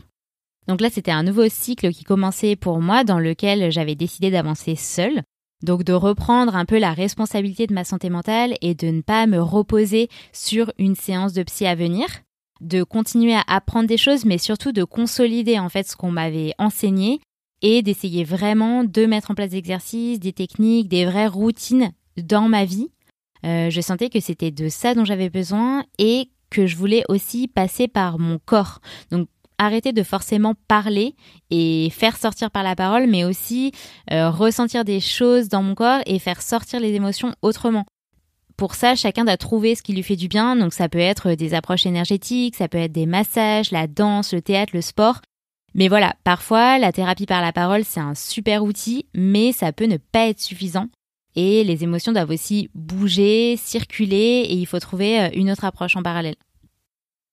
[0.67, 4.77] Donc là, c'était un nouveau cycle qui commençait pour moi, dans lequel j'avais décidé d'avancer
[4.77, 5.23] seule.
[5.63, 9.27] Donc de reprendre un peu la responsabilité de ma santé mentale et de ne pas
[9.27, 12.07] me reposer sur une séance de psy à venir,
[12.61, 16.53] de continuer à apprendre des choses mais surtout de consolider en fait ce qu'on m'avait
[16.59, 17.21] enseigné
[17.63, 22.49] et d'essayer vraiment de mettre en place des exercices, des techniques, des vraies routines dans
[22.49, 22.91] ma vie.
[23.45, 27.49] Euh, je sentais que c'était de ça dont j'avais besoin et que je voulais aussi
[27.49, 28.81] passer par mon corps.
[29.11, 31.15] Donc arrêter de forcément parler
[31.51, 33.73] et faire sortir par la parole, mais aussi
[34.11, 37.85] euh, ressentir des choses dans mon corps et faire sortir les émotions autrement.
[38.57, 40.57] Pour ça, chacun doit trouver ce qui lui fait du bien.
[40.57, 44.43] Donc ça peut être des approches énergétiques, ça peut être des massages, la danse, le
[44.43, 45.21] théâtre, le sport.
[45.75, 49.87] Mais voilà, parfois la thérapie par la parole, c'est un super outil, mais ça peut
[49.87, 50.89] ne pas être suffisant.
[51.37, 55.97] Et les émotions doivent aussi bouger, circuler, et il faut trouver euh, une autre approche
[55.97, 56.37] en parallèle.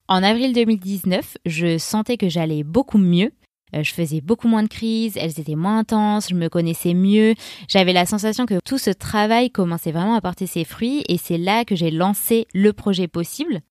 [0.07, 3.31] En avril 2019, je sentais que j'allais beaucoup mieux.
[3.75, 7.35] Euh, je faisais beaucoup moins de crises, elles étaient moins intenses, je me connaissais mieux.
[7.67, 11.37] J'avais la sensation que tout ce travail commençait vraiment à porter ses fruits et c'est
[11.37, 13.61] là que j'ai lancé le projet possible.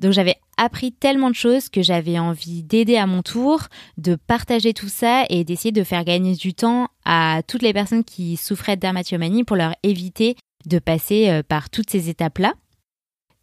[0.00, 3.64] Donc j'avais appris tellement de choses que j'avais envie d'aider à mon tour,
[3.98, 8.02] de partager tout ça et d'essayer de faire gagner du temps à toutes les personnes
[8.02, 10.36] qui souffraient de dermatillomanie pour leur éviter
[10.66, 12.54] de passer euh, par toutes ces étapes-là.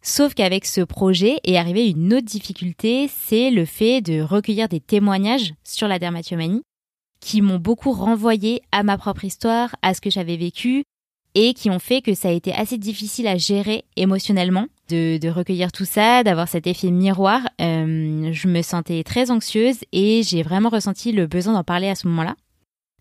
[0.02, 4.80] Sauf qu'avec ce projet est arrivée une autre difficulté, c'est le fait de recueillir des
[4.80, 6.62] témoignages sur la dermatillomanie
[7.20, 10.84] qui m'ont beaucoup renvoyé à ma propre histoire, à ce que j'avais vécu
[11.34, 15.72] et qui ont fait que ça a été assez difficile à gérer émotionnellement de, recueillir
[15.72, 17.42] tout ça, d'avoir cet effet miroir.
[17.60, 21.94] Euh, je me sentais très anxieuse et j'ai vraiment ressenti le besoin d'en parler à
[21.94, 22.36] ce moment-là.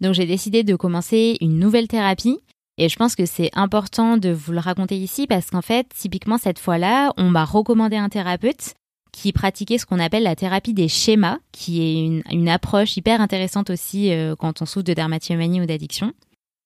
[0.02, 2.40] Donc j'ai décidé de commencer une nouvelle thérapie
[2.78, 6.38] et je pense que c'est important de vous le raconter ici parce qu'en fait, typiquement
[6.38, 8.76] cette fois-là, on m'a recommandé un thérapeute
[9.12, 13.72] qui pratiquait ce qu'on appelle la thérapie des schémas, qui est une, approche hyper intéressante
[13.72, 16.14] aussi euh, quand on souffre de dermatillomanie ou d'addiction.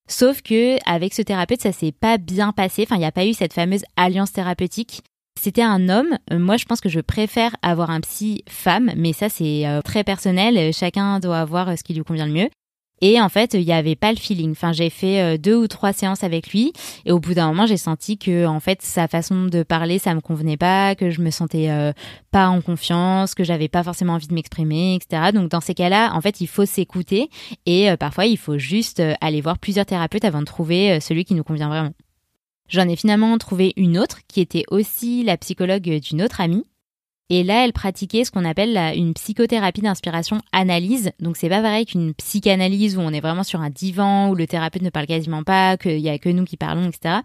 [0.09, 2.83] Sauf que avec ce thérapeute, ça s'est pas bien passé.
[2.83, 5.03] Enfin, il n'y a pas eu cette fameuse alliance thérapeutique.
[5.41, 6.17] C'était un homme.
[6.31, 9.81] Euh, moi, je pense que je préfère avoir un psy femme, mais ça, c'est euh,
[9.81, 10.71] très personnel.
[10.71, 12.49] Chacun doit avoir ce qui lui convient le mieux.
[13.01, 14.51] Et en fait, il n'y avait pas le feeling.
[14.51, 16.71] Enfin, j'ai fait euh, deux ou trois séances avec lui,
[17.05, 20.13] et au bout d'un moment, j'ai senti que en fait, sa façon de parler, ça
[20.13, 21.91] me convenait pas, que je me sentais euh,
[22.29, 25.31] pas en confiance, que j'avais pas forcément envie de m'exprimer, etc.
[25.33, 27.29] Donc, dans ces cas-là, en fait, il faut s'écouter,
[27.65, 31.33] et euh, parfois, il faut juste aller voir plusieurs thérapeutes avant de trouver celui qui
[31.33, 31.91] nous convient vraiment.
[32.71, 36.63] J'en ai finalement trouvé une autre qui était aussi la psychologue d'une autre amie
[37.29, 41.11] Et là, elle pratiquait ce qu'on appelle une psychothérapie d'inspiration analyse.
[41.19, 44.47] Donc c'est pas pareil qu'une psychanalyse où on est vraiment sur un divan où le
[44.47, 47.19] thérapeute ne parle quasiment pas, qu'il y a que nous qui parlons, etc.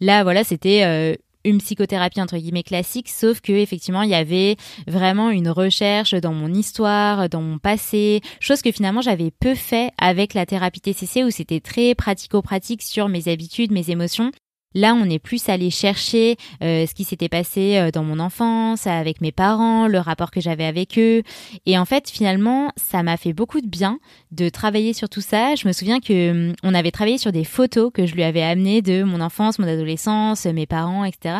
[0.00, 4.56] Là, voilà, c'était euh, une psychothérapie entre guillemets classique, sauf que effectivement il y avait
[4.86, 9.90] vraiment une recherche dans mon histoire, dans mon passé, chose que finalement j'avais peu fait
[9.98, 14.32] avec la thérapie TCC où c'était très pratico-pratique sur mes habitudes, mes émotions.
[14.76, 18.86] Là, on est plus allé chercher euh, ce qui s'était passé euh, dans mon enfance,
[18.86, 21.22] avec mes parents, le rapport que j'avais avec eux.
[21.64, 23.98] Et en fait, finalement, ça m'a fait beaucoup de bien
[24.32, 25.54] de travailler sur tout ça.
[25.54, 28.42] Je me souviens que hum, on avait travaillé sur des photos que je lui avais
[28.42, 31.38] amenées de mon enfance, mon adolescence, mes parents, etc.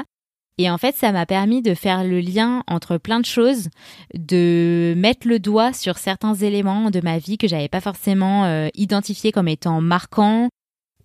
[0.57, 3.69] Et en fait, ça m'a permis de faire le lien entre plein de choses,
[4.15, 8.69] de mettre le doigt sur certains éléments de ma vie que j'avais pas forcément euh,
[8.75, 10.49] identifiés comme étant marquants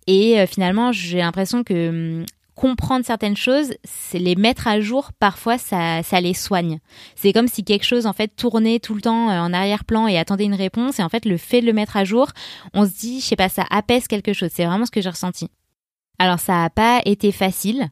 [0.06, 5.10] et euh, finalement, j'ai l'impression que hum, comprendre certaines choses, c'est les mettre à jour,
[5.18, 6.78] parfois ça, ça les soigne.
[7.16, 10.18] C'est comme si quelque chose en fait tournait tout le temps euh, en arrière-plan et
[10.18, 12.28] attendait une réponse et en fait le fait de le mettre à jour,
[12.74, 14.50] on se dit, je sais pas, ça apaise quelque chose.
[14.52, 15.48] C'est vraiment ce que j'ai ressenti.
[16.18, 17.88] Alors ça n'a pas été facile.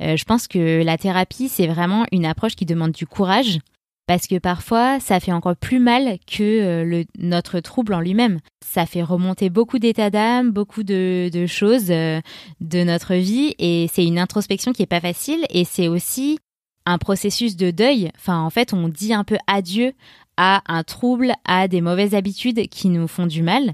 [0.00, 3.58] Euh, je pense que la thérapie, c'est vraiment une approche qui demande du courage
[4.06, 8.40] parce que parfois ça fait encore plus mal que euh, le, notre trouble en lui-même.
[8.64, 12.20] Ça fait remonter beaucoup d'états d'âme, beaucoup de, de choses euh,
[12.60, 16.38] de notre vie et c'est une introspection qui est pas facile et c'est aussi
[16.84, 18.10] un processus de deuil.
[18.16, 19.92] Enfin, en fait, on dit un peu adieu
[20.36, 23.72] à un trouble, à des mauvaises habitudes qui nous font du mal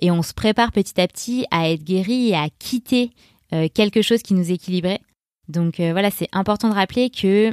[0.00, 3.10] et on se prépare petit à petit à être guéri et à quitter
[3.52, 5.00] euh, quelque chose qui nous équilibrait.
[5.48, 7.52] Donc voilà, c'est important de rappeler que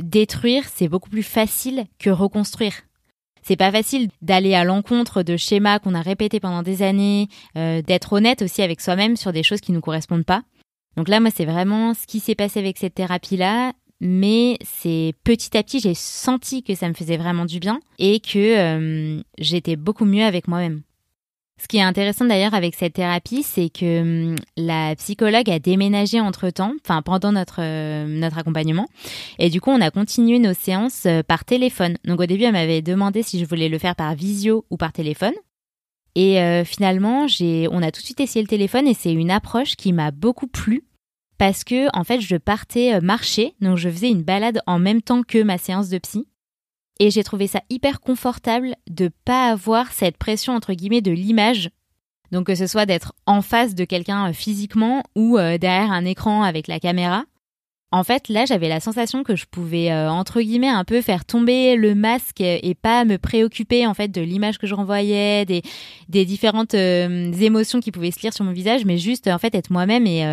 [0.00, 2.74] détruire, c'est beaucoup plus facile que reconstruire.
[3.42, 7.80] C'est pas facile d'aller à l'encontre de schémas qu'on a répétés pendant des années, euh,
[7.80, 10.42] d'être honnête aussi avec soi-même sur des choses qui nous correspondent pas.
[10.96, 15.56] Donc là, moi, c'est vraiment ce qui s'est passé avec cette thérapie-là, mais c'est petit
[15.56, 19.76] à petit, j'ai senti que ça me faisait vraiment du bien et que euh, j'étais
[19.76, 20.82] beaucoup mieux avec moi-même.
[21.60, 26.20] Ce qui est intéressant d'ailleurs avec cette thérapie, c'est que hum, la psychologue a déménagé
[26.20, 28.88] entre-temps, enfin pendant notre euh, notre accompagnement,
[29.38, 31.96] et du coup on a continué nos séances euh, par téléphone.
[32.04, 34.92] Donc au début elle m'avait demandé si je voulais le faire par visio ou par
[34.92, 35.32] téléphone,
[36.14, 39.30] et euh, finalement j'ai on a tout de suite essayé le téléphone et c'est une
[39.30, 40.84] approche qui m'a beaucoup plu
[41.38, 45.22] parce que en fait je partais marcher, donc je faisais une balade en même temps
[45.22, 46.26] que ma séance de psy.
[46.98, 51.70] Et j'ai trouvé ça hyper confortable de pas avoir cette pression entre guillemets de l'image.
[52.32, 56.04] Donc que ce soit d'être en face de quelqu'un euh, physiquement ou euh, derrière un
[56.04, 57.24] écran avec la caméra.
[57.92, 61.24] En fait, là, j'avais la sensation que je pouvais euh, entre guillemets un peu faire
[61.24, 65.62] tomber le masque et pas me préoccuper en fait de l'image que je renvoyais, des
[66.08, 69.70] des différentes émotions qui pouvaient se lire sur mon visage, mais juste en fait être
[69.70, 70.24] moi-même et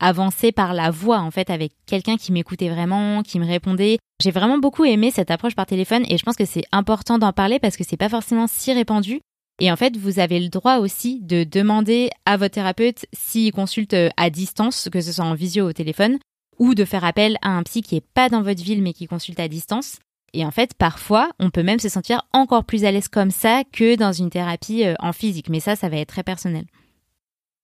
[0.00, 4.30] avancer par la voix en fait avec quelqu'un qui m'écoutait vraiment, qui me répondait j'ai
[4.30, 7.58] vraiment beaucoup aimé cette approche par téléphone et je pense que c'est important d'en parler
[7.58, 9.20] parce que c'est pas forcément si répandu.
[9.60, 13.94] Et en fait, vous avez le droit aussi de demander à votre thérapeute s'il consulte
[13.94, 16.18] euh, à distance, que ce soit en visio ou au téléphone,
[16.58, 19.06] ou de faire appel à un psy qui est pas dans votre ville mais qui
[19.06, 19.98] consulte à distance.
[20.34, 23.64] Et en fait, parfois, on peut même se sentir encore plus à l'aise comme ça
[23.70, 25.50] que dans une thérapie euh, en physique.
[25.50, 26.64] Mais ça, ça va être très personnel.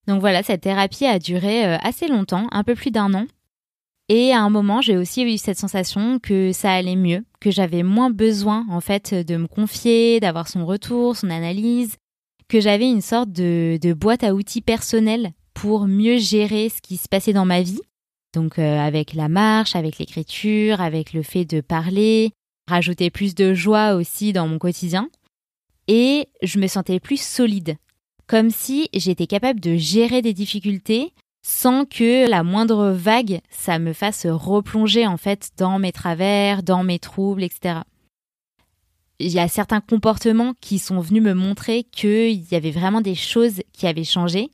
[0.07, 3.27] Donc voilà, cette thérapie a duré euh, assez longtemps, un peu plus d'un an.
[4.11, 7.83] Et à un moment, j'ai aussi eu cette sensation que ça allait mieux, que j'avais
[7.83, 11.96] moins besoin en fait de me confier, d'avoir son retour, son analyse,
[12.48, 16.96] que j'avais une sorte de, de, boîte à outils personnelle pour mieux gérer ce qui
[16.96, 17.83] se passait dans ma vie.
[18.34, 22.32] Donc euh, avec la marche, avec l'écriture, avec le fait de parler,
[22.68, 25.08] rajouter plus de joie aussi dans mon quotidien.
[25.86, 27.76] Et je me sentais plus solide,
[28.26, 33.94] comme si j'étais capable de gérer des difficultés sans que la moindre vague, ça me
[33.94, 37.80] fasse replonger en fait dans mes travers, dans mes troubles, etc.
[39.18, 43.14] Il y a certains comportements qui sont venus me montrer qu'il y avait vraiment des
[43.14, 44.50] choses qui avaient changé.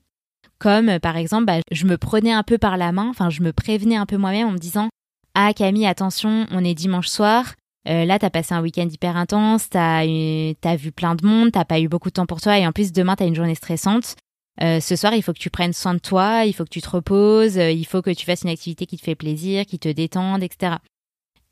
[0.65, 3.53] Comme par exemple, bah, je me prenais un peu par la main, enfin je me
[3.53, 4.89] prévenais un peu moi-même en me disant
[5.35, 7.53] Ah Camille, attention, on est dimanche soir,
[7.87, 11.67] euh, là t'as passé un week-end hyper intense, t'as, as vu plein de monde, t'as
[11.67, 14.17] pas eu beaucoup de temps pour toi et en plus demain t'as une journée stressante.
[14.63, 16.81] Euh, ce soir, il faut que tu prennes soin de toi, il faut que tu
[16.81, 19.79] te reposes, euh, il faut que tu fasses une activité qui te fait plaisir, qui
[19.79, 20.77] te détende, etc.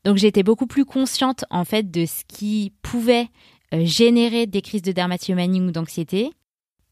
[0.07, 3.29] Donc j'étais beaucoup plus consciente en fait de ce qui pouvait
[3.75, 6.31] euh, générer des crises de dermatillomanie ou d'anxiété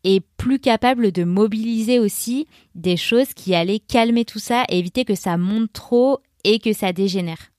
[0.04, 5.04] et plus capable de mobiliser aussi des choses qui allaient calmer tout ça et éviter
[5.04, 7.50] que ça monte trop et que ça dégénère.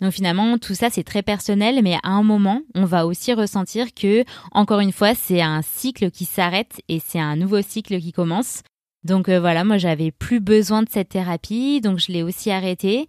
[0.00, 3.92] Donc finalement, tout ça c'est très personnel, mais à un moment, on va aussi ressentir
[3.94, 8.12] que, encore une fois, c'est un cycle qui s'arrête et c'est un nouveau cycle qui
[8.12, 8.62] commence.
[9.04, 13.08] Donc euh, voilà, moi j'avais plus besoin de cette thérapie, donc je l'ai aussi arrêtée.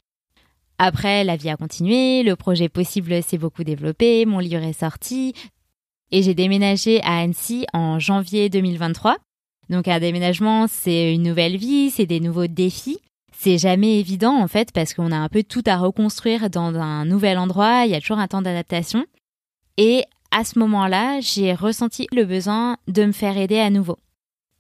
[0.78, 5.34] Après, la vie a continué, le projet possible s'est beaucoup développé, mon livre est sorti,
[6.12, 9.18] et j'ai déménagé à Annecy en janvier 2023.
[9.70, 13.00] Donc un déménagement, c'est une nouvelle vie, c'est des nouveaux défis.
[13.38, 17.06] C'est jamais évident en fait parce qu'on a un peu tout à reconstruire dans un
[17.06, 19.06] nouvel endroit, il y a toujours un temps d'adaptation.
[19.78, 23.98] Et à ce moment-là, j'ai ressenti le besoin de me faire aider à nouveau.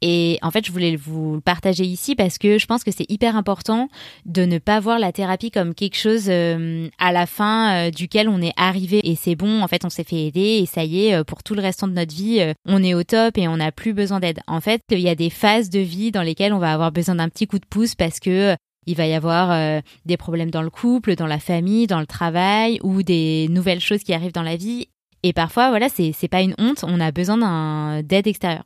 [0.01, 3.09] Et en fait, je voulais vous le partager ici parce que je pense que c'est
[3.11, 3.89] hyper important
[4.25, 8.29] de ne pas voir la thérapie comme quelque chose euh, à la fin euh, duquel
[8.29, 11.07] on est arrivé et c'est bon, en fait, on s'est fait aider et ça y
[11.07, 13.57] est, euh, pour tout le restant de notre vie, on est au top et on
[13.57, 14.39] n'a plus besoin d'aide.
[14.47, 17.15] En fait, il y a des phases de vie dans lesquelles on va avoir besoin
[17.15, 18.55] d'un petit coup de pouce parce que
[18.87, 22.79] il va y avoir des problèmes dans le couple, dans la famille, dans le travail
[22.81, 24.87] ou des nouvelles choses qui arrivent dans la vie.
[25.21, 28.63] Et parfois, voilà, c'est pas une honte, on a besoin d'aide extérieure.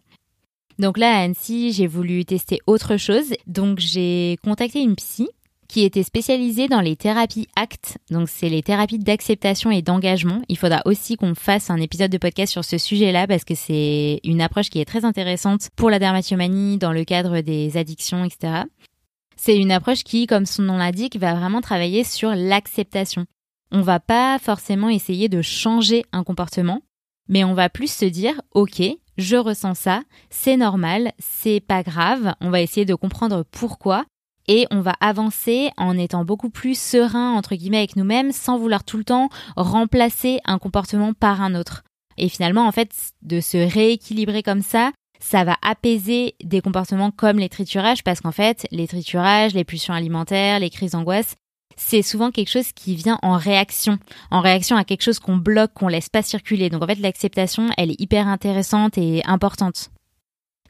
[0.79, 3.33] Donc là, à Annecy, j'ai voulu tester autre chose.
[3.47, 5.29] Donc j'ai contacté une psy
[5.67, 7.97] qui était spécialisée dans les thérapies ACT.
[8.11, 10.41] Donc c'est les thérapies d'acceptation et d'engagement.
[10.47, 14.19] Il faudra aussi qu'on fasse un épisode de podcast sur ce sujet-là parce que c'est
[14.23, 18.65] une approche qui est très intéressante pour la dermatomanie dans le cadre des addictions, etc.
[19.35, 23.25] C'est une approche qui, comme son nom l'indique, va vraiment travailler sur l'acceptation.
[23.71, 26.81] On va pas forcément essayer de changer un comportement,
[27.29, 28.81] mais on va plus se dire, OK,
[29.17, 34.05] je ressens ça, c'est normal, c'est pas grave, on va essayer de comprendre pourquoi
[34.47, 38.83] et on va avancer en étant beaucoup plus serein entre guillemets avec nous-mêmes sans vouloir
[38.83, 41.83] tout le temps remplacer un comportement par un autre.
[42.17, 47.39] Et finalement en fait de se rééquilibrer comme ça, ça va apaiser des comportements comme
[47.39, 51.35] les triturages parce qu'en fait les triturages, les pulsions alimentaires, les crises d'angoisse,
[51.75, 53.97] c'est souvent quelque chose qui vient en réaction,
[54.31, 56.69] en réaction à quelque chose qu'on bloque, qu'on laisse pas circuler.
[56.69, 59.89] Donc en fait, l'acceptation, elle est hyper intéressante et importante.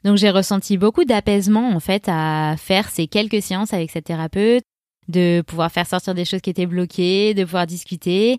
[0.04, 4.62] Donc j'ai ressenti beaucoup d'apaisement en fait à faire ces quelques séances avec cette thérapeute,
[5.08, 8.38] de pouvoir faire sortir des choses qui étaient bloquées, de pouvoir discuter.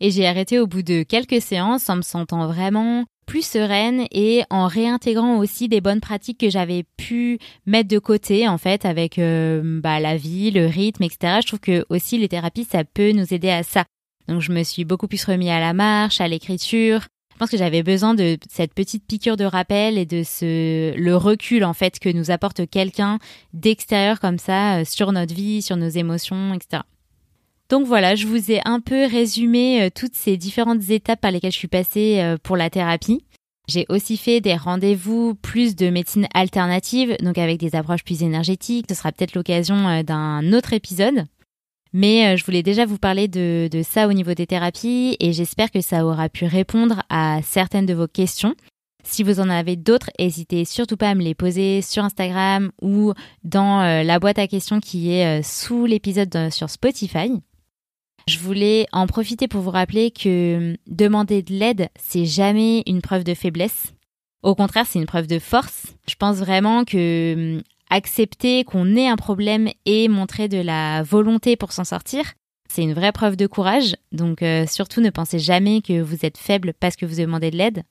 [0.00, 4.44] Et j'ai arrêté au bout de quelques séances en me sentant vraiment plus sereine et
[4.50, 9.18] en réintégrant aussi des bonnes pratiques que j'avais pu mettre de côté en fait avec
[9.18, 11.38] euh, bah, la vie, le rythme, etc.
[11.42, 13.84] Je trouve que aussi les thérapies ça peut nous aider à ça.
[14.28, 17.02] Donc je me suis beaucoup plus remis à la marche, à l'écriture.
[17.34, 21.16] Je pense que j'avais besoin de cette petite piqûre de rappel et de ce le
[21.16, 23.18] recul en fait que nous apporte quelqu'un
[23.52, 26.82] d'extérieur comme ça euh, sur notre vie, sur nos émotions, etc.
[27.68, 31.52] Donc voilà, je vous ai un peu résumé euh, toutes ces différentes étapes par lesquelles
[31.52, 33.24] je suis passée euh, pour la thérapie.
[33.68, 38.86] J'ai aussi fait des rendez-vous plus de médecine alternative, donc avec des approches plus énergétiques.
[38.88, 41.24] Ce sera peut-être l'occasion euh, d'un autre épisode.
[41.92, 45.70] Mais je voulais déjà vous parler de, de ça au niveau des thérapies et j'espère
[45.70, 48.54] que ça aura pu répondre à certaines de vos questions.
[49.02, 53.14] Si vous en avez d'autres, n'hésitez surtout pas à me les poser sur Instagram ou
[53.44, 57.30] dans la boîte à questions qui est sous l'épisode sur Spotify.
[58.28, 63.00] Je voulais en profiter pour vous rappeler que hum, demander de l'aide, c'est jamais une
[63.00, 63.92] preuve de faiblesse.
[64.42, 65.94] Au contraire, c'est une preuve de force.
[66.08, 71.54] Je pense vraiment que hum, accepter qu'on ait un problème et montrer de la volonté
[71.54, 72.32] pour s'en sortir,
[72.68, 73.94] c'est une vraie preuve de courage.
[74.10, 77.58] Donc euh, surtout ne pensez jamais que vous êtes faible parce que vous demandez de
[77.58, 77.84] l'aide.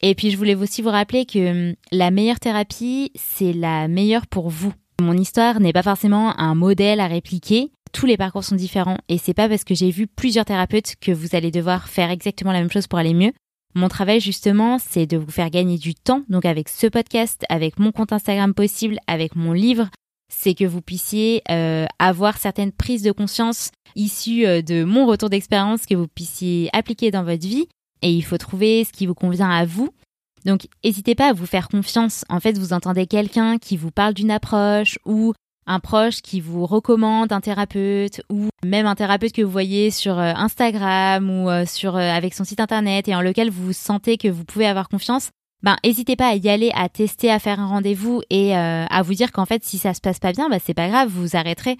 [0.00, 4.26] Et puis je voulais aussi vous rappeler que hum, la meilleure thérapie, c'est la meilleure
[4.26, 4.72] pour vous.
[5.00, 9.16] Mon histoire n'est pas forcément un modèle à répliquer, tous les parcours sont différents et
[9.16, 12.58] c'est pas parce que j'ai vu plusieurs thérapeutes que vous allez devoir faire exactement la
[12.58, 13.32] même chose pour aller mieux.
[13.74, 17.78] Mon travail justement, c'est de vous faire gagner du temps, donc avec ce podcast, avec
[17.78, 19.88] mon compte Instagram possible, avec mon livre,
[20.28, 25.30] c'est que vous puissiez euh, avoir certaines prises de conscience issues euh, de mon retour
[25.30, 27.66] d'expérience que vous puissiez appliquer dans votre vie
[28.02, 29.88] et il faut trouver ce qui vous convient à vous.
[30.44, 32.26] Donc n'hésitez pas à vous faire confiance.
[32.28, 35.32] En fait, vous entendez quelqu'un qui vous parle d'une approche ou
[35.66, 40.18] un proche qui vous recommande un thérapeute ou même un thérapeute que vous voyez sur
[40.18, 44.16] euh, Instagram ou euh, sur euh, avec son site internet et en lequel vous sentez
[44.16, 45.30] que vous pouvez avoir confiance,
[45.62, 49.14] ben n'hésitez pas à y aller, à tester, à faire un rendez-vous et à vous
[49.14, 51.78] dire qu'en fait si ça se passe pas bien, ben c'est pas grave, vous arrêterez.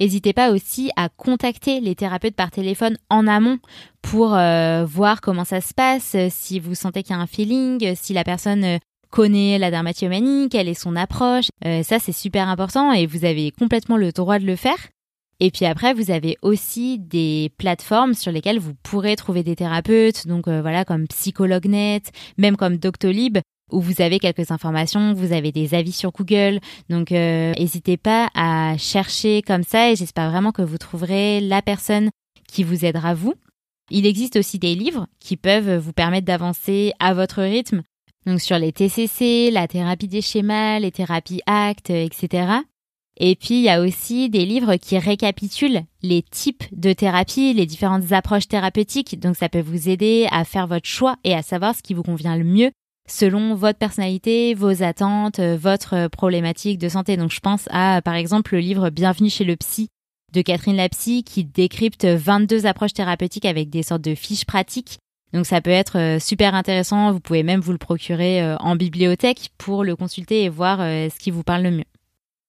[0.00, 3.58] N'hésitez pas aussi à contacter les thérapeutes par téléphone en amont
[4.00, 8.14] pour voir comment ça se passe, si vous sentez qu'il y a un feeling, si
[8.14, 8.78] la personne
[9.12, 11.48] connaît la dermatillomanie, quelle est son approche.
[11.64, 14.88] Euh, ça, c'est super important et vous avez complètement le droit de le faire.
[15.38, 20.26] Et puis après, vous avez aussi des plateformes sur lesquelles vous pourrez trouver des thérapeutes,
[20.26, 22.02] donc euh, voilà comme PsychologueNet,
[22.38, 23.38] même comme Doctolib,
[23.70, 26.60] où vous avez quelques informations, vous avez des avis sur Google.
[26.88, 31.60] Donc euh, n'hésitez pas à chercher comme ça et j'espère vraiment que vous trouverez la
[31.60, 32.10] personne
[32.48, 33.34] qui vous aidera vous.
[33.90, 37.82] Il existe aussi des livres qui peuvent vous permettre d'avancer à votre rythme
[38.26, 42.62] donc sur les TCC, la thérapie des schémas, les thérapies ACT, etc.
[43.18, 47.66] Et puis, il y a aussi des livres qui récapitulent les types de thérapie, les
[47.66, 49.20] différentes approches thérapeutiques.
[49.20, 52.02] Donc, ça peut vous aider à faire votre choix et à savoir ce qui vous
[52.02, 52.70] convient le mieux
[53.08, 57.16] selon votre personnalité, vos attentes, euh, votre problématique de santé.
[57.16, 59.88] Donc, je pense à, par exemple, le livre Bienvenue chez le psy
[60.32, 64.98] de Catherine Lapsy qui décrypte 22 approches thérapeutiques avec des sortes de fiches pratiques.
[65.32, 68.76] Donc ça peut être euh, super intéressant, vous pouvez même vous le procurer euh, en
[68.76, 71.84] bibliothèque pour le consulter et voir ce qui vous parle le mieux.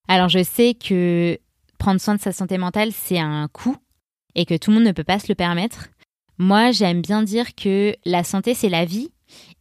[0.08, 1.40] Alors je sais que
[1.78, 3.78] prendre soin de sa santé mentale, c'est un coût
[4.36, 5.90] et que tout le monde ne peut pas se le permettre.
[6.38, 9.12] Moi, j'aime bien dire que la santé, c'est la vie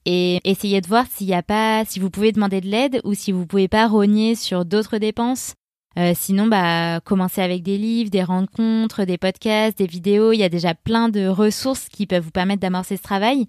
[0.04, 3.14] et essayez de voir s'il y a pas, si vous pouvez demander de l'aide ou
[3.14, 5.54] si vous pouvez pas rogner sur d'autres dépenses.
[5.98, 10.32] Euh, sinon, bah, commencez avec des livres, des rencontres, des podcasts, des vidéos.
[10.32, 13.46] Il y a déjà plein de ressources qui peuvent vous permettre d'amorcer ce travail.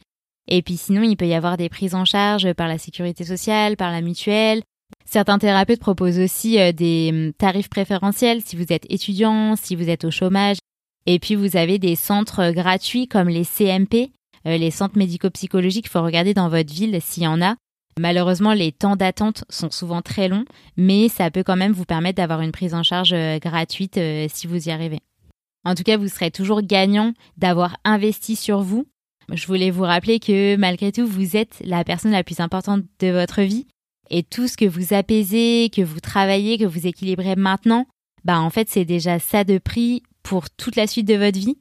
[0.47, 3.77] Et puis sinon, il peut y avoir des prises en charge par la sécurité sociale,
[3.77, 4.61] par la mutuelle,
[5.05, 9.89] Certains thérapeutes proposent aussi euh, des hum, tarifs préférentiels si vous êtes étudiant, si vous
[9.89, 10.57] êtes au chômage.
[11.05, 14.11] Et puis vous avez des centres euh, gratuits comme les CMP,
[14.47, 15.85] euh, les centres médico-psychologiques.
[15.87, 17.55] Il faut regarder dans votre ville s'il y en a.
[17.99, 20.45] Malheureusement, les temps d'attente sont souvent très longs,
[20.77, 24.67] mais ça peut quand même vous permettre d'avoir une prise en charge gratuite si vous
[24.67, 24.99] y arrivez.
[25.65, 28.85] En tout cas, vous serez toujours gagnant d'avoir investi sur vous.
[29.31, 33.07] Je voulais vous rappeler que malgré tout, vous êtes la personne la plus importante de
[33.07, 33.67] votre vie
[34.09, 37.87] et tout ce que vous apaisez, que vous travaillez, que vous équilibrez maintenant,
[38.25, 41.57] bah en fait c'est déjà ça de prix pour toute la suite de votre vie.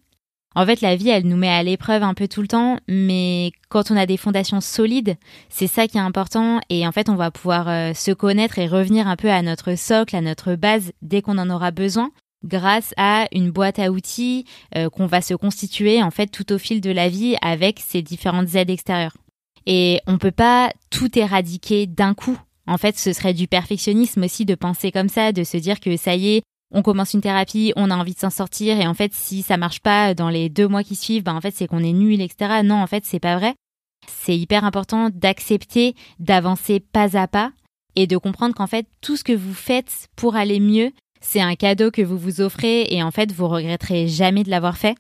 [0.55, 3.53] En fait, la vie, elle nous met à l'épreuve un peu tout le temps, mais
[3.69, 5.17] quand on a des fondations solides,
[5.49, 8.67] c'est ça qui est important et en fait, on va pouvoir euh, se connaître et
[8.67, 12.11] revenir un peu à notre socle, à notre base dès qu'on en aura besoin
[12.45, 14.47] grâce à une boîte à outils
[14.77, 18.03] euh, qu'on va se constituer en fait tout au fil de la vie avec ces
[18.03, 19.17] différentes aides extérieures.
[19.67, 22.39] Et on peut pas tout éradiquer d'un coup.
[22.67, 25.97] En fait, ce serait du perfectionnisme aussi de penser comme ça, de se dire que
[25.97, 26.43] ça y est,
[26.73, 29.57] on commence une thérapie, on a envie de s'en sortir, et en fait, si ça
[29.57, 32.21] marche pas dans les deux mois qui suivent, ben en fait, c'est qu'on est nul,
[32.21, 32.63] etc.
[32.65, 33.55] Non, en fait, c'est pas vrai.
[34.07, 37.53] C'est hyper important d'accepter, d'avancer pas à pas,
[37.95, 41.55] et de comprendre qu'en fait, tout ce que vous faites pour aller mieux, c'est un
[41.55, 44.97] cadeau que vous vous offrez, et en fait, vous regretterez jamais de l'avoir fait.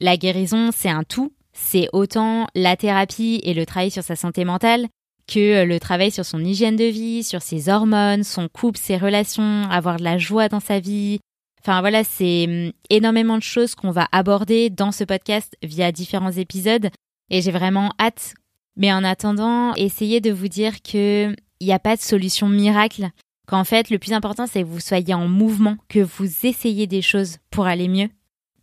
[0.00, 4.44] La guérison, c'est un tout, c'est autant la thérapie et le travail sur sa santé
[4.44, 4.88] mentale
[5.26, 8.96] que euh, le travail sur son hygiène de vie, sur ses hormones, son couple, ses
[8.96, 11.20] relations, avoir de la joie dans sa vie.
[11.60, 16.32] Enfin voilà, c'est hum, énormément de choses qu'on va aborder dans ce podcast via différents
[16.32, 16.90] épisodes
[17.30, 18.34] et j'ai vraiment hâte.
[18.76, 23.08] Mais en attendant, essayez de vous dire que il n'y a pas de solution miracle.
[23.46, 27.02] Qu'en fait, le plus important, c'est que vous soyez en mouvement, que vous essayez des
[27.02, 28.08] choses pour aller mieux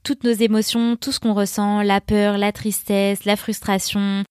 [0.04, 4.24] toutes nos émotions, tout ce qu'on ressent, la peur, la tristesse, la frustration,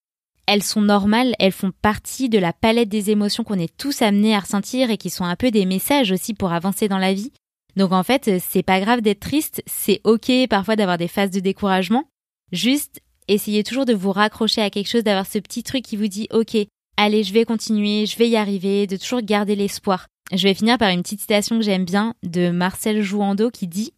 [0.46, 4.34] elles sont normales, elles font partie de la palette des émotions qu'on est tous amenés
[4.34, 7.32] à ressentir et qui sont un peu des messages aussi pour avancer dans la vie.
[7.76, 11.40] Donc en fait, c'est pas grave d'être triste, c'est ok parfois d'avoir des phases de
[11.40, 12.04] découragement.
[12.52, 16.08] Juste, essayez toujours de vous raccrocher à quelque chose, d'avoir ce petit truc qui vous
[16.08, 16.56] dit ok,
[16.96, 20.06] allez, je vais continuer, je vais y arriver, de toujours garder l'espoir.
[20.32, 23.92] Je vais finir par une petite citation que j'aime bien de Marcel Jouando qui dit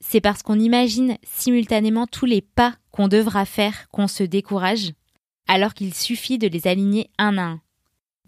[0.00, 4.92] c'est parce qu'on imagine simultanément tous les pas qu'on devra faire qu'on se décourage,
[5.48, 7.60] alors qu'il suffit de les aligner un à un.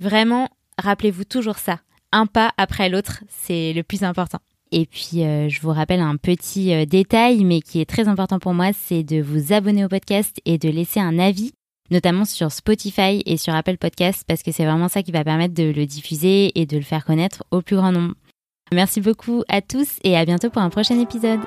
[0.01, 0.49] Vraiment,
[0.79, 1.81] rappelez-vous toujours ça.
[2.13, 4.39] Un pas après l'autre, c'est le plus important.
[4.73, 8.39] Et puis, euh, je vous rappelle un petit euh, détail, mais qui est très important
[8.39, 11.53] pour moi, c'est de vous abonner au podcast et de laisser un avis,
[11.91, 15.55] notamment sur Spotify et sur Apple Podcast, parce que c'est vraiment ça qui va permettre
[15.55, 18.15] de le diffuser et de le faire connaître au plus grand nombre.
[18.73, 21.41] Merci beaucoup à tous et à bientôt pour un prochain épisode.